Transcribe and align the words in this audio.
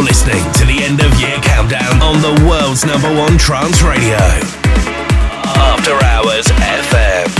You're 0.00 0.08
listening 0.08 0.50
to 0.54 0.64
the 0.64 0.82
end 0.82 1.00
of 1.02 1.20
year 1.20 1.36
countdown 1.42 2.00
on 2.00 2.22
the 2.22 2.48
world's 2.48 2.86
number 2.86 3.14
one 3.14 3.36
trance 3.36 3.82
radio. 3.82 4.16
After 4.16 5.92
Hours 6.02 6.46
FM. 6.46 7.39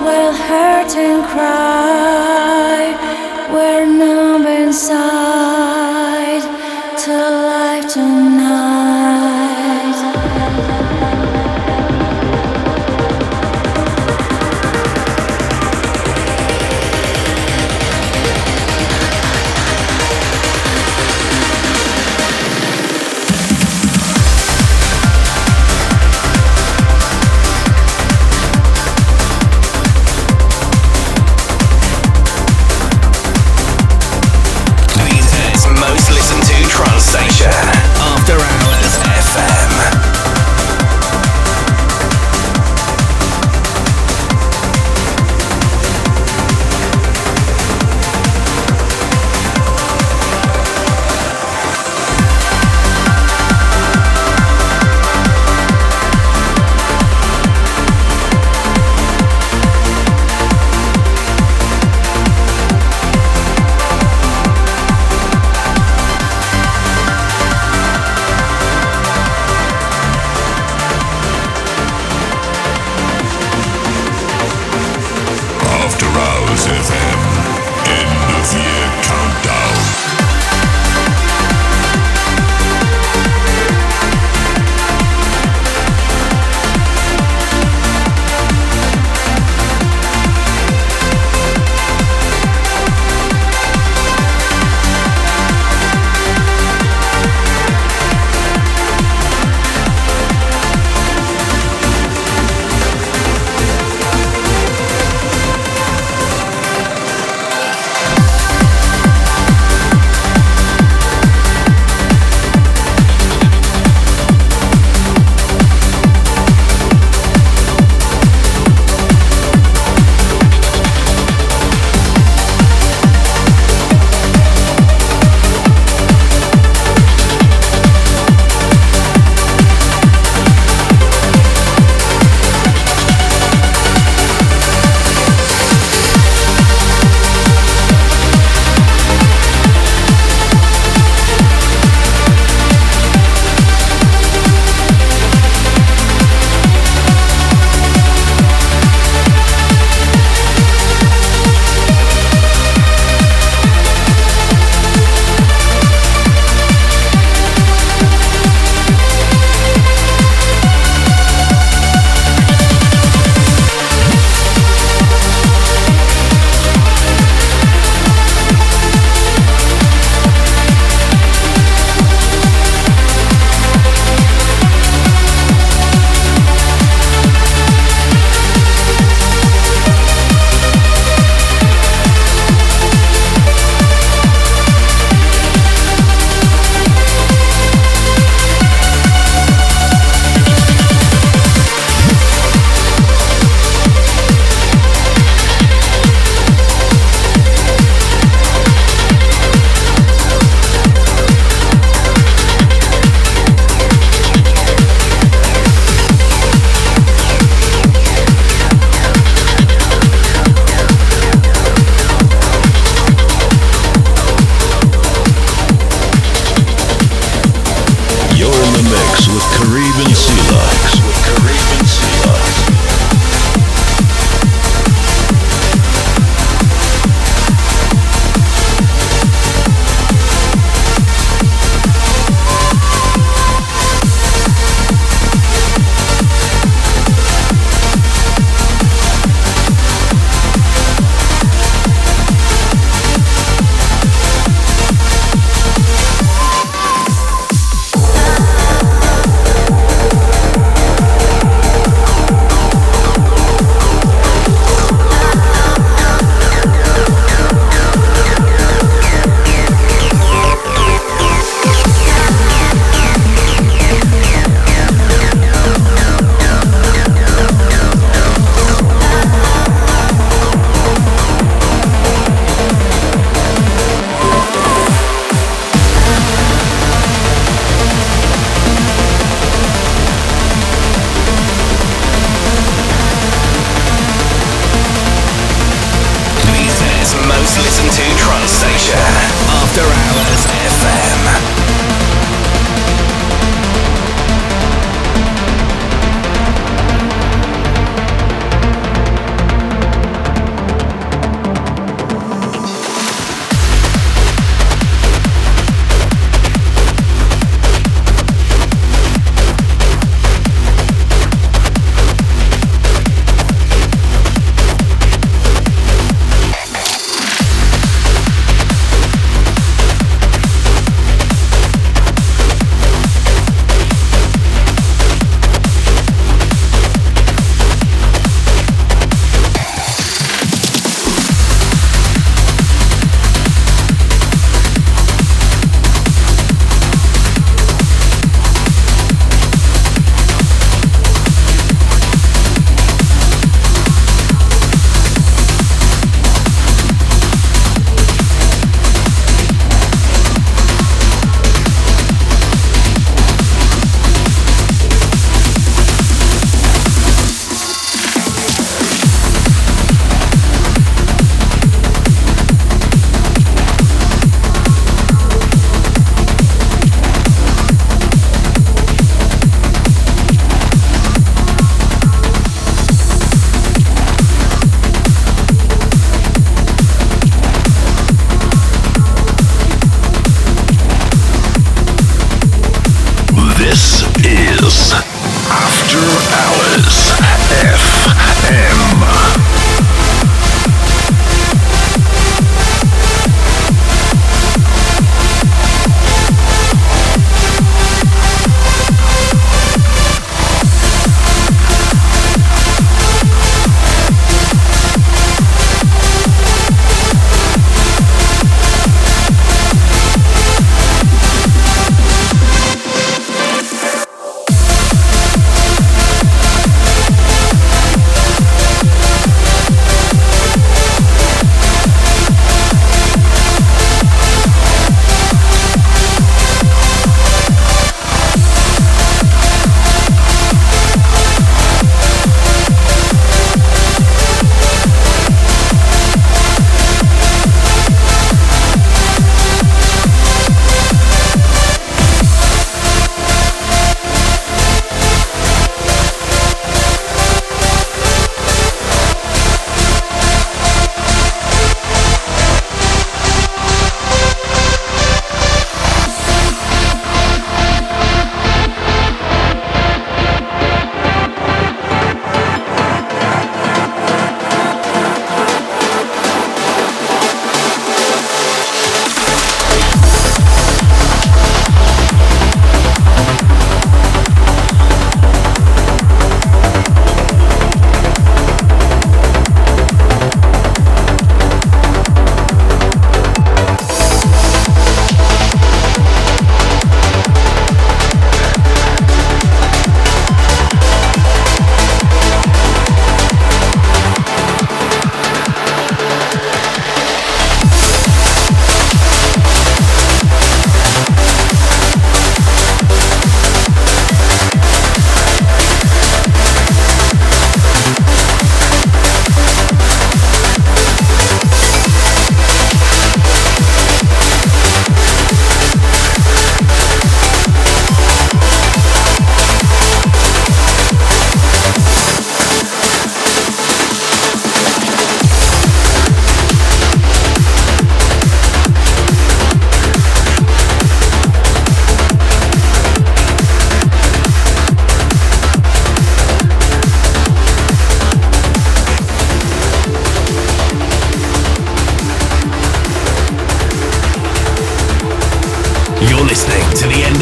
will 0.00 0.32
hurt 0.32 0.96
and 0.96 1.24
cry. 1.24 2.07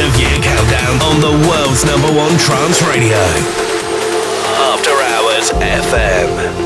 Of 0.06 0.20
year 0.20 0.38
countdown 0.40 1.02
on 1.02 1.20
the 1.20 1.48
world's 1.48 1.84
number 1.84 2.06
one 2.08 2.36
trance 2.38 2.80
radio. 2.82 3.18
After 4.70 4.90
Hours 4.90 5.50
FM. 5.50 6.65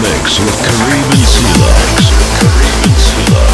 Mix 0.00 0.38
with 0.38 0.54
Kareem 0.62 1.12
and 1.12 1.26
Sela. 1.26 3.47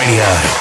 Radio. 0.00 0.59